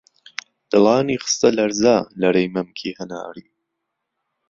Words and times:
دڵانی 0.71 1.15
خستە 1.23 1.49
لەرزە، 1.57 1.97
لەرەی 2.21 2.51
مەمکی 2.55 2.95
هەناری 2.99 3.45